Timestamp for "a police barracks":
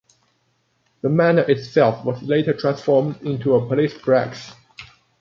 3.53-4.51